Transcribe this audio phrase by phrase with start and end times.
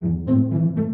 [0.00, 0.10] Hola
[0.76, 0.87] a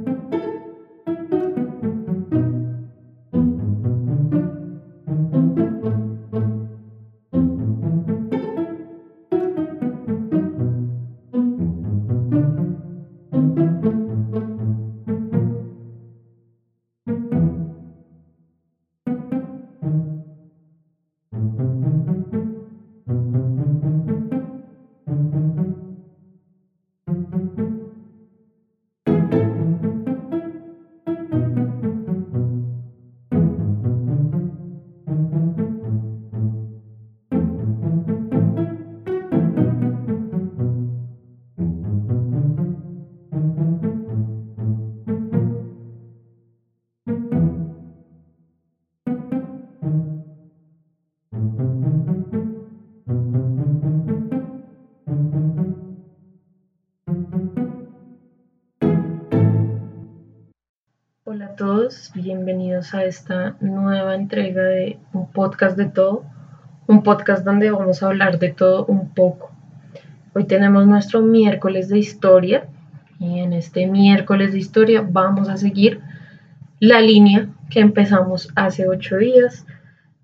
[62.14, 66.24] bienvenidos a esta nueva entrega de un podcast de todo,
[66.86, 69.50] un podcast donde vamos a hablar de todo un poco.
[70.34, 72.68] Hoy tenemos nuestro miércoles de historia
[73.18, 76.00] y en este miércoles de historia vamos a seguir
[76.80, 79.66] la línea que empezamos hace ocho días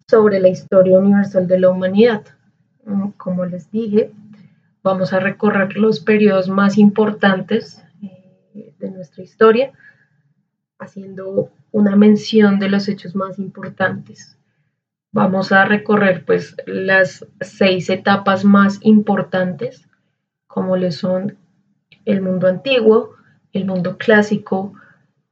[0.09, 2.23] sobre la historia universal de la humanidad.
[2.87, 4.13] Mm, como les dije,
[4.83, 9.73] vamos a recorrer los periodos más importantes eh, de nuestra historia
[10.81, 14.39] haciendo una mención de los hechos más importantes.
[15.13, 19.89] Vamos a recorrer pues las seis etapas más importantes,
[20.47, 21.37] como le son
[22.05, 23.17] el mundo antiguo,
[23.53, 24.75] el mundo clásico,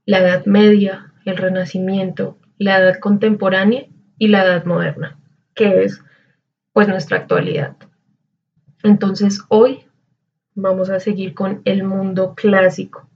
[0.05, 3.87] la Edad Media, el Renacimiento, la Edad Contemporánea
[4.19, 5.19] y la Edad Moderna,
[5.55, 6.03] que es
[6.73, 7.77] pues nuestra actualidad.
[8.83, 9.85] Entonces hoy
[10.55, 13.08] vamos a seguir con el mundo clásico.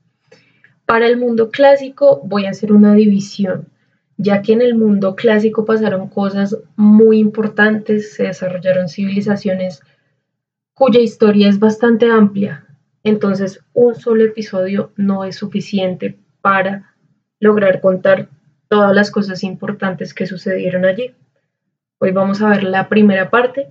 [0.92, 3.68] Para el mundo clásico voy a hacer una división,
[4.18, 9.80] ya que en el mundo clásico pasaron cosas muy importantes, se desarrollaron civilizaciones
[10.74, 12.66] cuya historia es bastante amplia.
[13.04, 16.94] Entonces, un solo episodio no es suficiente para
[17.40, 18.28] lograr contar
[18.68, 21.14] todas las cosas importantes que sucedieron allí.
[22.00, 23.70] Hoy vamos a ver la primera parte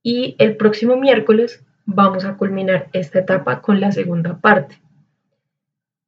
[0.00, 4.85] y el próximo miércoles vamos a culminar esta etapa con la segunda parte.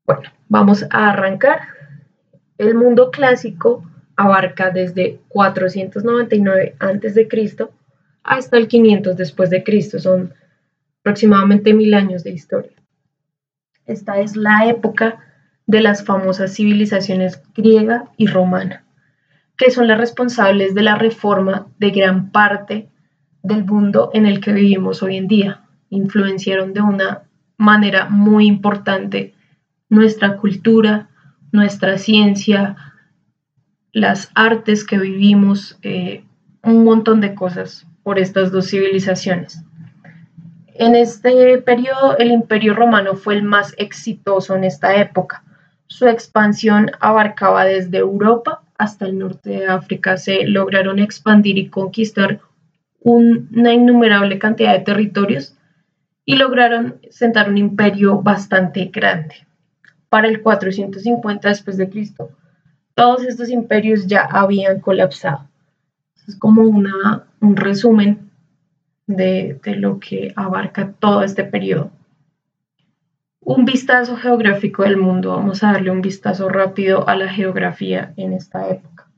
[0.09, 1.61] Bueno, vamos a arrancar.
[2.57, 3.85] El mundo clásico
[4.17, 7.29] abarca desde 499 a.C.
[8.23, 9.99] hasta el 500 después de Cristo.
[9.99, 10.33] Son
[11.03, 12.73] aproximadamente mil años de historia.
[13.85, 15.19] Esta es la época
[15.67, 18.87] de las famosas civilizaciones griega y romana,
[19.59, 22.89] que son las responsables de la reforma de gran parte
[23.43, 25.65] del mundo en el que vivimos hoy en día.
[25.91, 27.25] Influenciaron de una
[27.59, 29.35] manera muy importante
[29.89, 31.09] nuestra cultura,
[31.53, 32.77] nuestra ciencia,
[33.93, 36.25] las artes que vivimos, eh,
[36.63, 39.63] un montón de cosas por estas dos civilizaciones.
[40.75, 45.43] En este periodo, el imperio romano fue el más exitoso en esta época.
[45.87, 50.17] Su expansión abarcaba desde Europa hasta el norte de África.
[50.17, 52.41] Se lograron expandir y conquistar
[53.01, 55.57] una innumerable cantidad de territorios
[56.25, 59.48] y lograron sentar un imperio bastante grande
[60.09, 62.31] para el 450 después de Cristo.
[62.95, 65.49] Todos estos imperios ya habían colapsado.
[66.27, 68.31] Es como una, un resumen
[69.07, 71.91] de, de lo que abarca todo este periodo.
[73.41, 75.31] Un vistazo geográfico del mundo.
[75.31, 79.09] Vamos a darle un vistazo rápido a la geografía en esta época.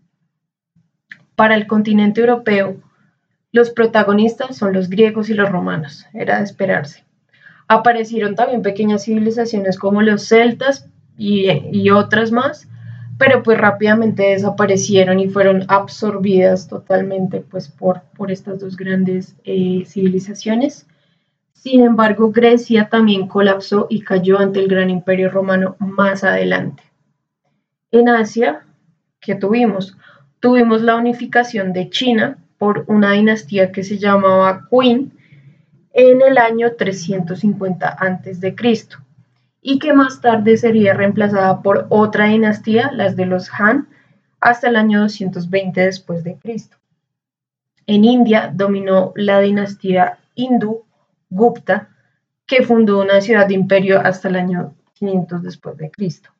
[1.34, 2.76] Para el continente europeo,
[3.52, 6.06] los protagonistas son los griegos y los romanos.
[6.12, 7.04] Era de esperarse.
[7.72, 12.68] Aparecieron también pequeñas civilizaciones como los celtas y, otras más,
[13.16, 19.84] pero pues rápidamente desaparecieron y fueron absorbidas totalmente pues por, por estas dos grandes eh,
[19.86, 20.88] civilizaciones.
[21.52, 26.82] Sin embargo, Grecia también colapsó y cayó ante el gran imperio romano más adelante.
[27.92, 28.64] En Asia,
[29.20, 29.96] ¿qué tuvimos?
[30.40, 35.12] Tuvimos la unificación de China por una dinastía que se llamaba Qin,
[35.92, 38.54] en el año 350 a.C.
[39.62, 43.88] y que más tarde sería reemplazada por otra dinastía, las de los Han,
[44.40, 46.76] hasta el año 220 después de Cristo.
[47.86, 50.84] En India dominó la dinastía hindú
[51.28, 51.88] Gupta,
[52.46, 56.30] que fundó una ciudad de imperio hasta el año 500 después de Cristo.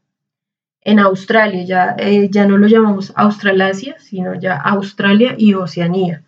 [0.80, 6.24] En Australia ya, eh, ya no lo llamamos Australasia, sino ya Australia y Oceanía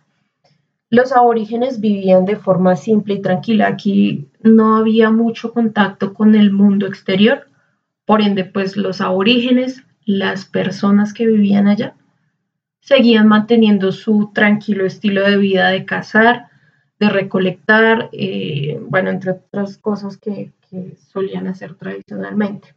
[0.93, 3.65] los aborígenes vivían de forma simple y tranquila.
[3.67, 7.47] Aquí no había mucho contacto con el mundo exterior,
[8.05, 11.95] Por ende, pues los aborígenes, las personas que vivían allá,
[12.81, 16.49] seguían manteniendo su tranquilo estilo de vida de cazar,
[16.99, 22.75] de recolectar, eh, bueno, entre otras cosas que, que solían hacer tradicionalmente.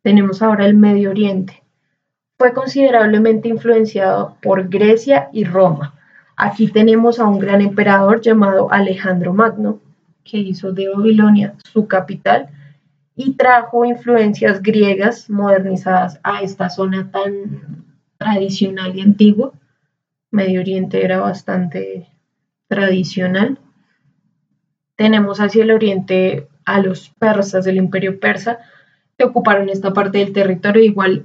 [0.00, 1.62] Tenemos ahora el Medio Oriente.
[2.38, 5.98] Fue considerablemente influenciado por Grecia y Roma.
[6.44, 9.78] Aquí tenemos a un gran emperador llamado Alejandro Magno,
[10.24, 12.48] que hizo de Babilonia su capital
[13.14, 17.86] y trajo influencias griegas modernizadas a esta zona tan
[18.18, 19.52] tradicional y antigua.
[20.32, 22.08] Medio Oriente era bastante
[22.66, 23.60] tradicional.
[24.96, 28.58] Tenemos hacia el oriente a los persas del imperio persa,
[29.16, 31.24] que ocuparon esta parte del territorio, igual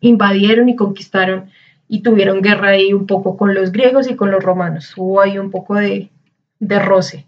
[0.00, 1.50] invadieron y conquistaron
[1.88, 4.94] y tuvieron guerra ahí un poco con los griegos y con los romanos.
[4.96, 6.10] Hubo ahí un poco de,
[6.58, 7.26] de roce.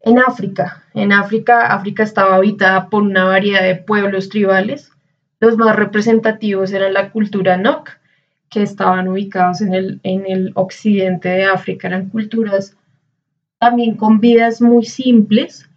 [0.00, 4.92] En África, en África, África estaba habitada por una variedad de pueblos tribales.
[5.40, 7.90] Los más representativos eran la cultura Nok,
[8.48, 11.88] que estaban ubicados en el, en el occidente de África.
[11.88, 12.76] Eran culturas
[13.58, 15.68] también con vidas muy simples,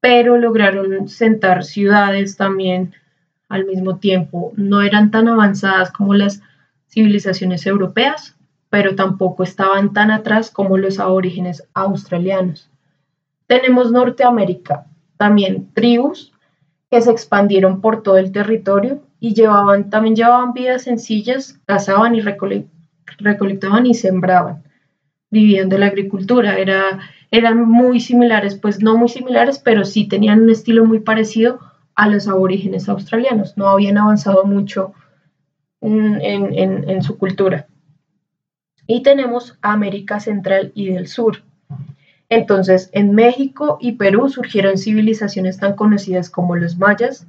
[0.00, 2.94] pero lograron sentar ciudades también
[3.48, 4.52] al mismo tiempo.
[4.56, 6.42] No eran tan avanzadas como las
[6.94, 8.36] civilizaciones europeas,
[8.70, 12.70] pero tampoco estaban tan atrás como los aborígenes australianos.
[13.48, 14.86] Tenemos Norteamérica,
[15.16, 16.32] también tribus
[16.90, 22.20] que se expandieron por todo el territorio y llevaban, también llevaban vidas sencillas, cazaban y
[22.20, 24.62] recolectaban y sembraban,
[25.30, 26.58] vivían de la agricultura.
[26.58, 27.00] Era
[27.36, 31.58] eran muy similares, pues no muy similares, pero sí tenían un estilo muy parecido
[31.96, 33.56] a los aborígenes australianos.
[33.56, 34.92] No habían avanzado mucho
[35.84, 37.66] en, su cultura.
[38.86, 41.42] Y tenemos América Central y del Sur.
[42.28, 47.26] Entonces, en México y Perú surgieron civilizaciones tan conocidas como los mayas,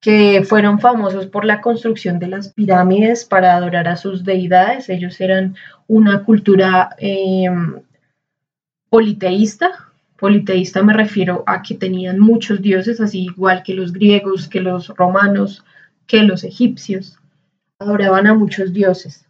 [0.00, 4.88] que fueron famosos por la construcción de las pirámides para adorar a sus deidades.
[4.88, 5.56] Ellos eran
[5.88, 7.82] una cultura em,
[8.88, 9.70] politeísta.
[10.16, 14.88] Politeísta me refiero a que tenían muchos dioses, así igual que los griegos, que los
[14.88, 15.64] romanos,
[16.06, 17.18] que los egipcios.
[17.80, 19.24] Adoraban a muchos dioses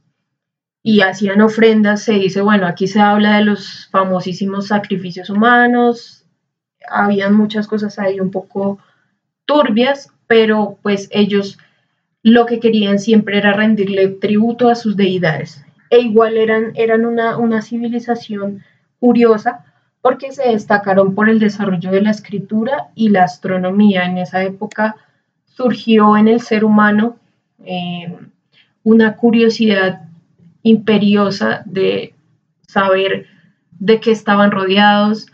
[0.82, 2.02] y hacían ofrendas.
[2.02, 6.24] Se dice, bueno, aquí se habla de los famosísimos sacrificios humanos.
[6.90, 8.78] Habían muchas cosas ahí un poco
[9.44, 11.58] turbias, pero pues ellos
[12.22, 15.62] lo que querían siempre era rendirle tributo a sus deidades.
[15.90, 18.64] E igual eran, eran una, una civilización
[18.98, 19.64] curiosa
[20.00, 24.04] porque se destacaron por el desarrollo de la escritura y la astronomía.
[24.06, 24.96] En esa época
[25.44, 27.16] surgió en el ser humano
[27.64, 28.16] eh,
[28.82, 30.02] una curiosidad
[30.62, 32.14] imperiosa de
[32.66, 33.26] saber
[33.78, 35.26] de qué estaban rodeados,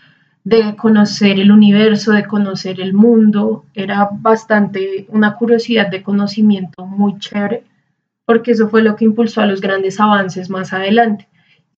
[0.44, 3.64] de conocer el universo, de conocer el mundo.
[3.74, 7.64] Era bastante una curiosidad de conocimiento muy chévere,
[8.26, 11.28] porque eso fue lo que impulsó a los grandes avances más adelante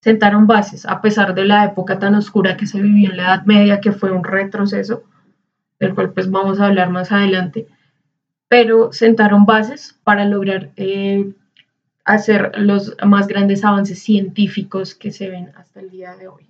[0.06, 3.44] sentaron bases, a pesar de la época tan oscura que se vivió en la Edad
[3.44, 5.02] Media, que fue un retroceso,
[5.80, 7.66] del cual pues vamos a hablar más adelante,
[8.46, 11.32] pero sentaron bases para lograr eh,
[12.06, 16.48] hacer los más grandes avances científicos que se ven hasta el día de hoy.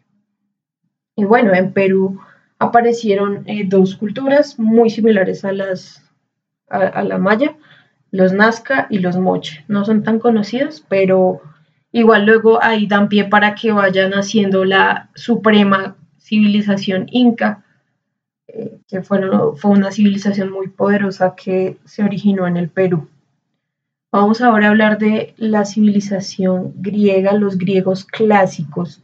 [1.16, 2.20] Y bueno, en Perú
[2.58, 6.02] aparecieron eh, dos culturas muy similares a las
[6.68, 7.56] a la maya,
[8.10, 9.64] los Nazca y los Moche.
[9.68, 11.40] No son tan conocidos, pero
[11.96, 17.64] Igual luego ahí dan pie para que vayan haciendo la suprema civilización inca,
[18.48, 19.20] eh, que fue
[19.64, 23.08] una civilización muy poderosa que se originó en el Perú.
[24.16, 29.02] Vamos ahora a hablar de la civilización griega, los griegos clásicos.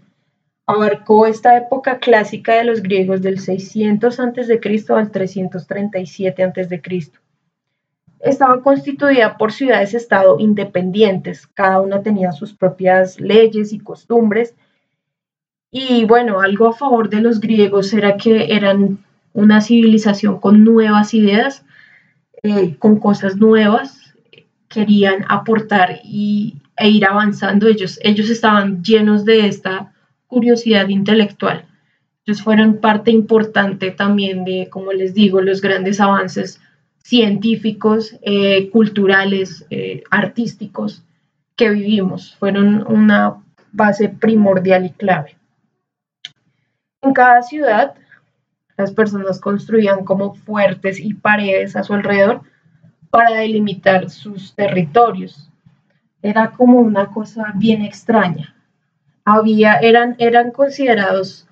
[0.64, 4.60] Abarcó esta época clásica de los griegos del 600 a.C.
[4.88, 6.82] al 337 a.C
[8.20, 14.54] estaba constituida por ciudades-estado independientes, cada una tenía sus propias leyes y costumbres.
[15.70, 19.04] Y bueno, algo a favor de los griegos era que eran
[19.34, 21.66] una civilización con nuevas ideas,
[22.42, 24.01] eh, con cosas nuevas,
[24.72, 27.68] querían aportar y, e ir avanzando.
[27.68, 29.92] Ellos, ellos estaban llenos de esta
[30.26, 31.66] curiosidad intelectual.
[32.24, 36.60] Ellos fueron parte importante también de, como les digo, los grandes avances
[37.02, 41.02] científicos, eh, culturales, eh, artísticos
[41.56, 42.34] que vivimos.
[42.36, 45.36] Fueron una base primordial y clave.
[47.02, 47.94] En cada ciudad,
[48.76, 52.42] las personas construían como fuertes y paredes a su alrededor
[53.12, 55.50] para delimitar sus territorios.
[56.22, 58.56] Era como una cosa bien extraña.
[59.22, 61.46] Había, eran, eran considerados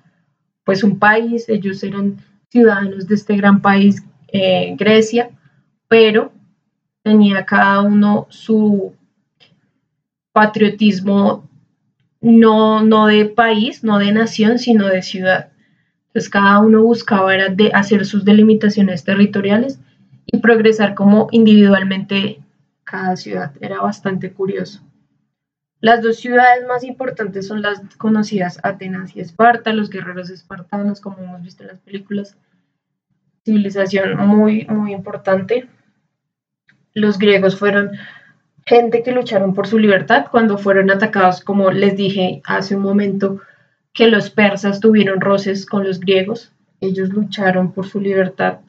[0.63, 2.17] pues un país, ellos eran
[2.49, 4.03] ciudadanos de este gran país,
[4.33, 5.29] eh, Grecia,
[5.87, 6.31] pero
[7.03, 8.95] tenía cada uno su
[10.31, 11.47] patriotismo
[12.21, 15.49] no, no de país, no de nación, sino de ciudad.
[16.07, 19.79] Entonces cada uno buscaba era de hacer sus delimitaciones territoriales
[20.25, 22.41] y progresar como individualmente
[22.83, 23.53] cada ciudad.
[23.61, 24.81] Era bastante curioso.
[25.79, 31.17] Las dos ciudades más importantes son las conocidas Atenas y Esparta, los guerreros espartanos, como
[31.19, 32.37] hemos visto en las películas.
[33.43, 35.67] Civilización muy, muy importante.
[36.93, 37.91] Los griegos fueron
[38.65, 43.41] gente que lucharon por su libertad cuando fueron atacados, como les dije hace un momento,
[43.91, 46.51] que los persas tuvieron roces con los griegos.
[46.79, 48.59] Ellos lucharon por su libertad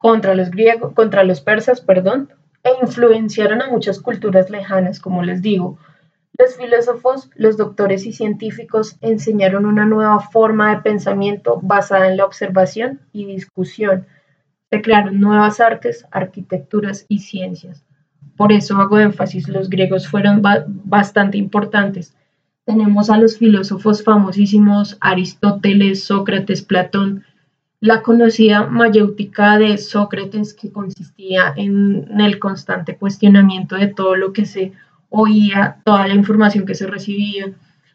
[0.00, 2.30] contra los griegos, contra los persas, perdón,
[2.64, 5.78] e influenciaron a muchas culturas lejanas, como les digo.
[6.38, 12.24] Los filósofos, los doctores y científicos enseñaron una nueva forma de pensamiento basada en la
[12.24, 14.06] observación y discusión.
[14.70, 17.84] Se crearon nuevas artes, arquitecturas y ciencias.
[18.38, 22.16] Por eso hago énfasis, los griegos fueron bastante importantes.
[22.64, 27.26] Tenemos a los filósofos famosísimos Aristóteles, Sócrates, Platón,
[27.80, 34.44] la conocida mayéutica de Sócrates que consistía en el constante cuestionamiento de todo lo que
[34.44, 34.72] se
[35.08, 37.52] oía, toda la información que se recibía,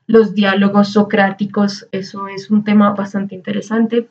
[0.08, 4.10] los diálogos socráticos, eso es un tema bastante interesante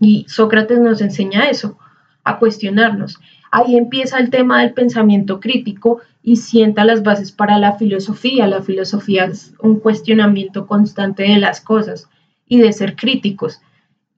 [0.00, 1.78] y Sócrates nos enseña eso,
[2.24, 3.18] a cuestionarnos.
[3.50, 8.46] Ahí empieza el tema del pensamiento crítico y sienta las bases para la filosofía.
[8.46, 12.08] La filosofía es un cuestionamiento constante de las cosas
[12.46, 13.60] y de ser críticos.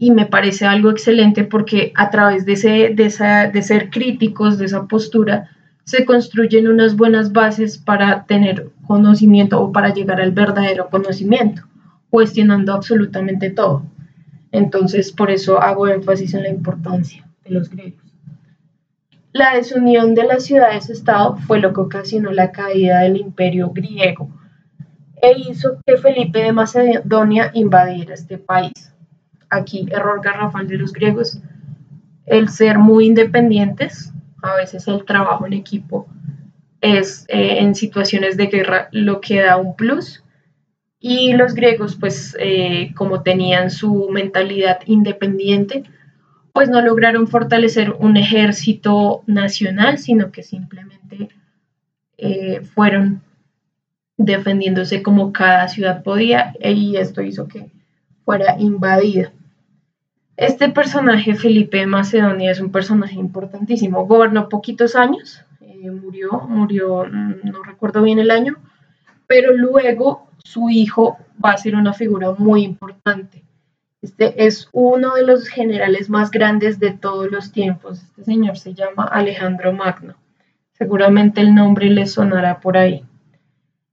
[0.02, 4.64] Y me parece algo excelente porque a través de, ese, de, de ser críticos, de
[4.64, 5.50] esa postura,
[5.84, 11.62] se construyen unas buenas bases para tener conocimiento o para llegar al verdadero conocimiento,
[12.10, 13.84] cuestionando absolutamente todo.
[14.50, 18.02] Entonces, por eso hago énfasis en la importancia de los griegos.
[19.32, 24.28] La desunión de las ciudades-estado fue lo que ocasionó la caída del imperio griego
[25.22, 28.91] e hizo que Felipe de Macedonia invadiera este país.
[29.52, 31.38] Aquí, error garrafal de los griegos,
[32.24, 34.10] el ser muy independientes,
[34.42, 36.08] a veces el trabajo en equipo
[36.80, 40.24] es eh, en situaciones de guerra lo que da un plus.
[40.98, 45.84] Y los griegos, pues eh, como tenían su mentalidad independiente,
[46.54, 51.28] pues no lograron fortalecer un ejército nacional, sino que simplemente
[52.16, 53.20] eh, fueron
[54.16, 57.70] defendiéndose como cada ciudad podía y esto hizo que
[58.24, 59.32] fuera invadida.
[60.36, 64.06] Este personaje, Felipe Macedonia, es un personaje importantísimo.
[64.06, 68.56] Gobernó poquitos años, eh, murió, murió, mm, no recuerdo bien el año,
[69.26, 73.44] pero luego su hijo va a ser una figura muy importante.
[74.00, 78.02] Este es uno de los generales más grandes de todos los tiempos.
[78.02, 80.14] Este señor se llama Alejandro Magno.
[80.72, 83.04] Seguramente el nombre le sonará por ahí.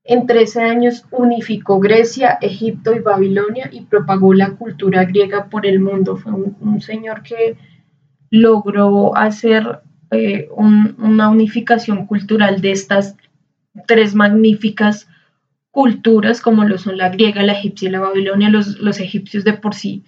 [0.03, 5.79] En 13 años unificó Grecia, Egipto y Babilonia y propagó la cultura griega por el
[5.79, 6.17] mundo.
[6.17, 7.57] Fue un, señor que
[8.31, 13.15] logró hacer eh, una unificación cultural de estas
[13.87, 15.07] tres magníficas
[15.71, 19.53] culturas como lo son la griega, la egipcia y la babilonia, los, los egipcios de
[19.53, 20.03] por sí,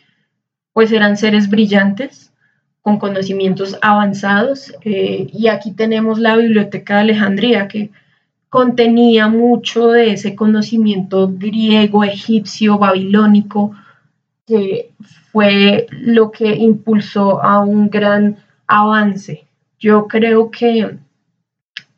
[0.74, 2.32] pues eran seres brillantes
[2.82, 4.74] con conocimientos avanzados.
[4.84, 7.92] Eh, y aquí tenemos la Biblioteca de Alejandría, que
[8.51, 13.72] contenía mucho de ese conocimiento griego, egipcio, babilónico,
[14.46, 14.91] que
[15.31, 19.48] fue lo que impulsó a un gran avance.
[19.79, 20.98] Yo creo que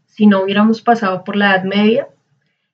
[0.06, 2.08] si no hubiéramos pasado por la Edad Media,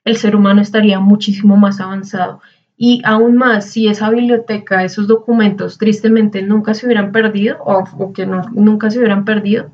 [0.04, 2.42] el ser humano estaría muchísimo más avanzado.
[2.76, 8.26] Y aún más, si esa biblioteca, esos documentos tristemente nunca se hubieran perdido o, que
[8.26, 9.70] nunca se hubieran perdido,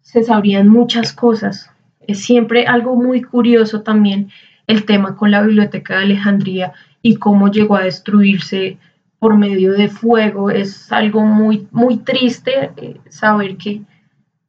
[0.00, 1.70] se sabrían muchas cosas.
[2.06, 4.30] Es siempre algo muy curioso también
[4.66, 6.72] el tema con la biblioteca de Alejandría
[7.02, 8.78] y cómo llegó a destruirse
[9.18, 10.50] por medio de fuego.
[10.50, 13.82] Es algo muy, muy triste eh, saber que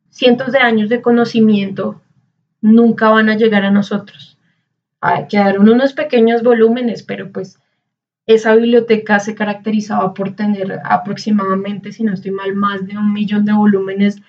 [0.10, 2.02] cientos de años de conocimiento
[2.62, 4.38] nunca van a llegar a nosotros
[5.30, 7.60] quedaron unos pequeños volúmenes, pero pues
[8.26, 13.46] esa biblioteca se caracterizaba por tener aproximadamente, si no estoy mal, más de un millón
[13.46, 14.22] de volúmenes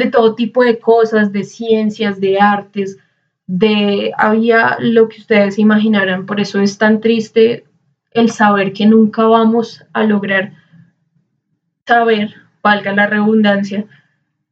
[0.00, 2.98] de todo tipo de cosas, de ciencias, de artes,
[3.46, 6.24] de había lo que ustedes imaginaran.
[6.24, 7.64] Por eso es tan triste
[8.12, 10.54] el saber que nunca vamos a lograr
[11.86, 13.84] saber, valga la redundancia,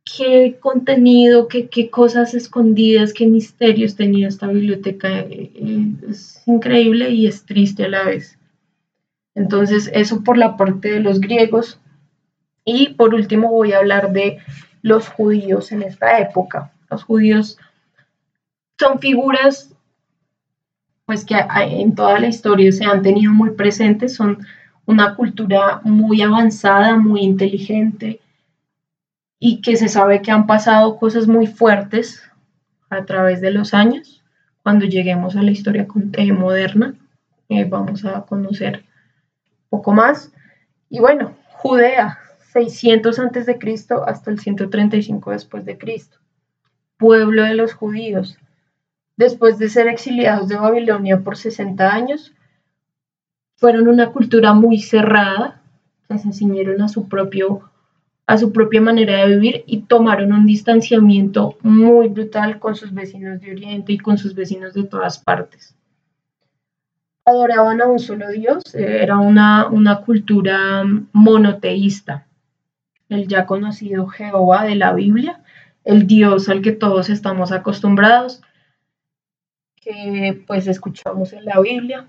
[0.05, 5.09] qué contenido, qué, qué, cosas escondidas, qué misterios tenía esta biblioteca.
[5.21, 8.39] Eh, eh, es increíble y es triste a la vez.
[9.35, 11.81] Entonces, eso por la parte de los griegos.
[12.65, 14.39] Y por último voy a hablar de
[14.83, 16.73] los judíos en esta época.
[16.91, 17.59] Los judíos
[18.79, 19.75] son figuras
[21.09, 24.47] pues que en toda la historia se han tenido muy presentes, son
[24.85, 28.21] una cultura muy avanzada, muy inteligente
[29.39, 32.23] y que se sabe que han pasado cosas muy fuertes
[32.91, 34.23] a través de los años.
[34.63, 36.95] Cuando lleguemos a la historia eh, moderna,
[37.49, 38.85] eh, vamos a conocer
[39.71, 40.31] un poco más.
[40.91, 42.19] Y bueno, Judea,
[42.53, 46.19] 600 antes de Cristo hasta el 135 después de Cristo.
[46.97, 48.39] Pueblo de los judíos.
[49.17, 52.33] Después de ser exiliados de Babilonia por 60 años,
[53.57, 55.61] fueron una cultura muy cerrada,
[56.09, 57.71] se ciñeron a su propio
[58.27, 63.41] a su propia manera de vivir y tomaron un distanciamiento muy brutal con sus vecinos
[63.41, 65.75] de Oriente y con sus vecinos de todas partes.
[67.25, 72.27] Adoraban a un solo Dios, era una, una cultura monoteísta,
[73.09, 75.43] el ya conocido Jehová de la Biblia,
[75.85, 78.43] el Dios al que todos estamos acostumbrados,
[79.77, 82.07] que pues escuchamos en la Biblia,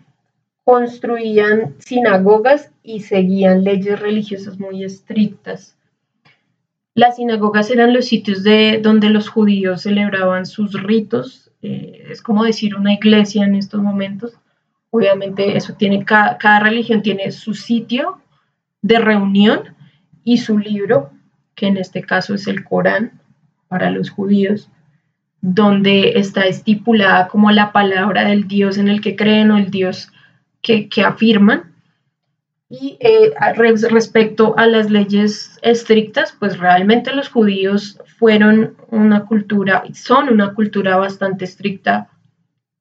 [0.63, 5.77] construían sinagogas y seguían leyes religiosas muy estrictas
[6.99, 12.43] las sinagogas eran los sitios de, donde los judíos celebraban sus ritos, eh, es como
[12.43, 14.33] decir una iglesia en estos momentos.
[14.89, 18.19] Obviamente eso tiene, cada, cada religión tiene su sitio
[18.81, 19.75] de reunión
[20.29, 21.09] y su libro,
[21.55, 23.19] que en este caso es el Corán
[23.67, 24.69] para los judíos,
[25.41, 30.11] donde está estipulada como la palabra del Dios en el que creen o el Dios
[30.61, 31.73] que, que afirman.
[32.69, 33.33] Y eh,
[33.89, 40.97] respecto a las leyes estrictas, pues realmente los judíos fueron una cultura, son una cultura
[40.97, 42.09] bastante estricta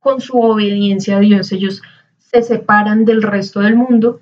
[0.01, 1.51] con su obediencia a Dios.
[1.53, 1.81] Ellos
[2.19, 4.21] se separan del resto del mundo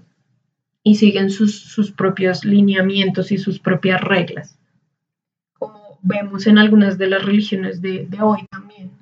[0.87, 4.57] y siguen sus, propios lineamientos y sus propias reglas,
[5.59, 8.93] como vemos en algunas de las religiones de, hoy también.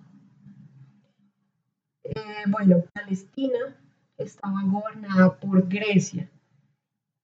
[2.05, 3.77] Eh, bueno, Palestina
[4.17, 6.27] estaba gobernada por Grecia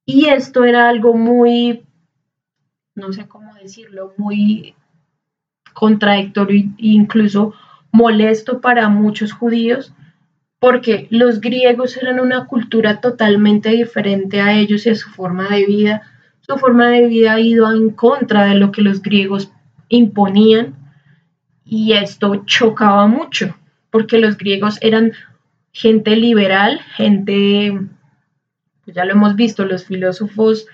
[0.05, 1.83] y esto era algo muy,
[2.95, 4.75] no sé cómo decirlo, muy
[5.73, 7.55] contradictorio e incluso
[7.93, 9.95] molesto para muchos judíos,
[10.61, 15.65] porque los griegos eran una cultura totalmente diferente a ellos y a su forma de
[15.65, 16.03] vida.
[16.43, 19.51] Su forma de vida ha ido en contra de lo que los griegos
[19.89, 20.77] imponían
[21.65, 23.57] y esto chocaba mucho,
[23.91, 25.13] porque los griegos eran
[25.73, 27.81] gente liberal, gente
[28.85, 30.67] pues ya lo hemos visto, los filósofos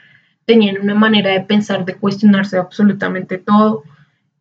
[0.47, 3.85] tenían una manera de pensar, de cuestionarse absolutamente todo,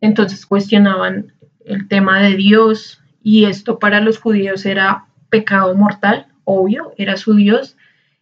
[0.00, 1.32] entonces cuestionaban
[1.64, 7.34] el tema de Dios y esto para los judíos era pecado mortal, obvio, era su
[7.34, 7.76] Dios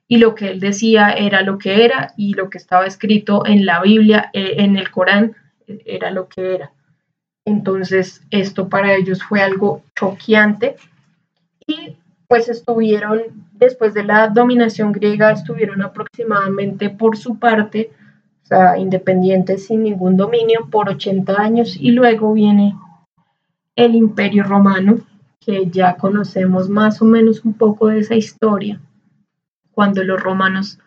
[0.09, 3.67] y lo que él decía era lo que era y lo que estaba escrito en
[3.67, 5.35] la Biblia, eh, en el Corán,
[5.67, 6.73] era lo que era.
[7.45, 10.77] Entonces esto para ellos fue algo choqueante
[11.67, 11.97] y
[12.29, 13.21] pues estuvieron,
[13.53, 17.91] después de la dominación griega, estuvieron aproximadamente por su parte,
[18.43, 22.75] o sea, independientes sin ningún dominio, por 80 años y luego viene
[23.77, 24.99] el imperio romano,
[25.45, 28.81] que ya conocemos más o menos un poco de esa historia,
[29.73, 30.79] cuando los romanos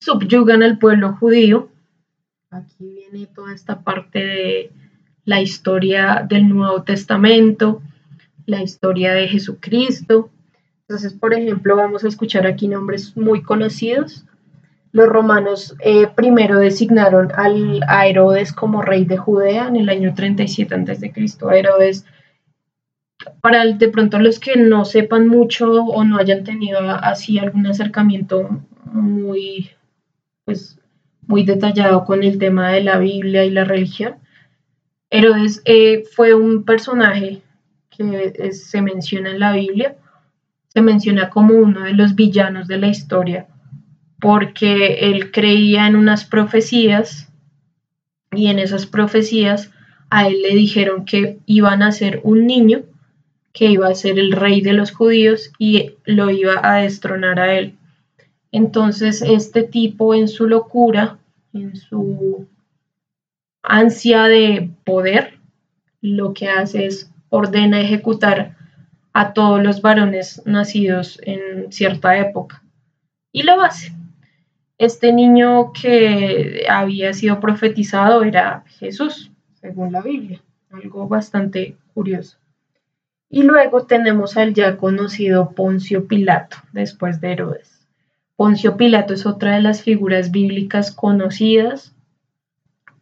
[0.00, 1.68] subyugan al pueblo judío.
[2.50, 4.70] Aquí viene toda esta parte de
[5.24, 7.82] la historia del Nuevo Testamento,
[8.46, 10.30] la historia de Jesucristo.
[10.82, 14.24] Entonces, por ejemplo, vamos a escuchar aquí nombres muy conocidos.
[14.92, 20.14] Los romanos eh, primero designaron al, a Herodes como rey de Judea en el año
[20.14, 21.12] 37 a.C.
[21.52, 22.06] Herodes,
[23.40, 28.62] para de pronto los que no sepan mucho o no hayan tenido así algún acercamiento
[28.84, 29.70] muy,
[30.44, 30.78] pues,
[31.26, 34.16] muy detallado con el tema de la Biblia y la religión,
[35.10, 37.42] Herodes eh, fue un personaje
[37.90, 39.96] que se menciona en la Biblia,
[40.68, 43.46] se menciona como uno de los villanos de la historia,
[44.20, 47.32] porque él creía en unas profecías
[48.32, 49.70] y en esas profecías
[50.10, 52.82] a él le dijeron que iban a ser un niño
[53.56, 57.54] que iba a ser el rey de los judíos y lo iba a destronar a
[57.54, 57.78] él.
[58.52, 61.18] Entonces este tipo en su locura,
[61.54, 62.46] en su
[63.62, 65.38] ansia de poder,
[66.02, 68.56] lo que hace es ordena ejecutar
[69.14, 72.62] a todos los varones nacidos en cierta época.
[73.32, 73.90] Y lo hace.
[74.76, 82.36] Este niño que había sido profetizado era Jesús, según la Biblia, algo bastante curioso.
[83.28, 87.86] Y luego tenemos al ya conocido Poncio Pilato, después de Herodes.
[88.36, 91.92] Poncio Pilato es otra de las figuras bíblicas conocidas.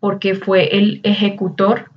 [0.01, 1.91] porque fue el ejecutor,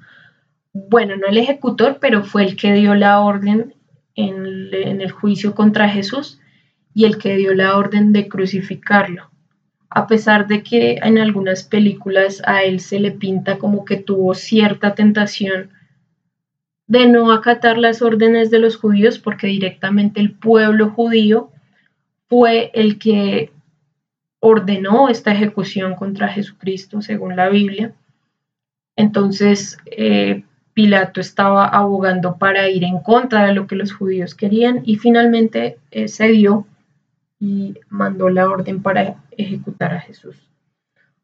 [0.71, 3.73] bueno, no el ejecutor, pero fue el que dio la orden
[4.15, 6.39] en el, en el juicio contra Jesús
[6.93, 9.29] y el que dio la orden de crucificarlo.
[9.89, 14.33] A pesar de que en algunas películas a él se le pinta como que tuvo
[14.35, 15.71] cierta tentación
[16.87, 21.51] de no acatar las órdenes de los judíos, porque directamente el pueblo judío
[22.27, 23.51] fue el que
[24.39, 27.93] ordenó esta ejecución contra Jesucristo, según la Biblia.
[28.95, 34.81] Entonces, eh, Pilato estaba abogando para ir en contra de lo que los judíos querían
[34.85, 36.67] y finalmente eh, cedió
[37.39, 40.35] y mandó la orden para ejecutar a Jesús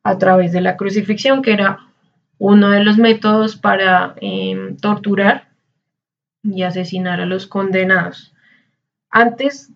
[0.03, 1.79] a través de la crucifixión, que era
[2.37, 5.52] uno de los métodos para em, torturar
[6.43, 8.33] y asesinar a los condenados.
[9.09, 9.71] Antes,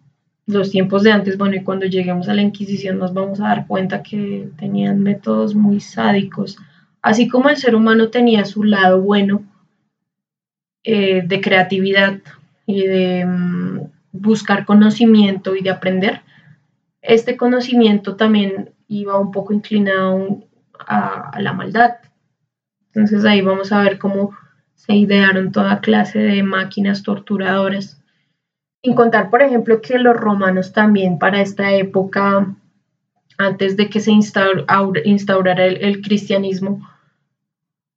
[0.46, 3.68] los tiempos de antes, bueno, y cuando lleguemos a la Inquisición nos vamos a dar
[3.68, 6.58] cuenta que tenían métodos muy sádicos,
[7.02, 9.44] así como el ser humano tenía su lado bueno
[10.84, 12.20] eh, de creatividad
[12.66, 13.80] y de mm,
[14.12, 16.22] buscar conocimiento y de aprender,
[17.02, 20.44] este conocimiento también iba un poco inclinado
[20.80, 21.96] a, a la maldad.
[22.88, 24.34] Entonces ahí vamos a ver cómo
[24.78, 28.02] se idearon toda clase de máquinas torturadoras.
[28.84, 32.56] Sin contar, por ejemplo, que los romanos también para esta época,
[33.38, 36.88] antes de que se instaurara el, cristianismo,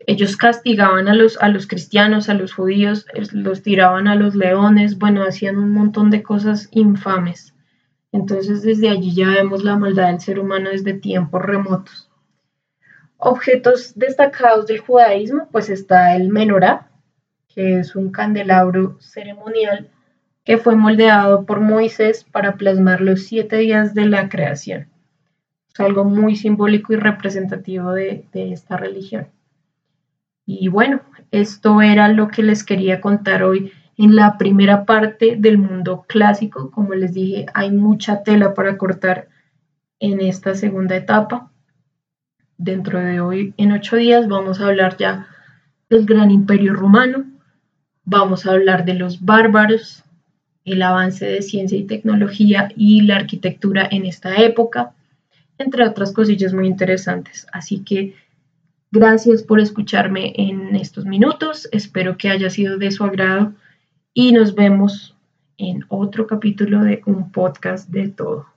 [0.00, 1.36] ellos castigaban a los,
[1.68, 6.68] cristianos, a los judíos, los tiraban a los leones, bueno, hacían un montón de cosas
[6.72, 7.54] infames.
[8.10, 12.09] Entonces desde allí ya vemos la maldad del ser humano desde tiempos remotos.
[13.22, 16.88] Objetos destacados del judaísmo, pues está el menorá,
[17.54, 19.90] que es un candelabro ceremonial
[20.42, 24.88] que fue moldeado por Moisés para plasmar los siete días de la creación.
[25.70, 29.28] Es algo muy simbólico y representativo de, de esta religión.
[30.46, 35.59] Y bueno, esto era lo que les quería contar hoy en la primera parte del
[35.59, 36.70] mundo clásico.
[36.70, 39.28] Como les dije, hay mucha tela para cortar
[39.98, 41.49] en esta segunda etapa
[42.60, 45.26] dentro de hoy, en ocho días, vamos a hablar ya
[45.88, 47.24] del gran imperio romano,
[48.04, 50.04] vamos a hablar de los bárbaros,
[50.66, 54.92] el avance de ciencia y tecnología y la arquitectura en esta época,
[55.56, 57.46] entre otras cosillas muy interesantes.
[57.50, 58.14] Así que
[58.90, 63.54] gracias por escucharme en estos minutos, espero que haya sido de su agrado
[64.12, 65.16] y nos vemos
[65.56, 68.49] en otro capítulo de un podcast de todo.